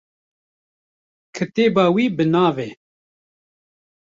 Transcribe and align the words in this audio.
Kitêba 1.35 1.85
wî 1.95 2.05
bi 2.17 2.25
navê 2.33 2.69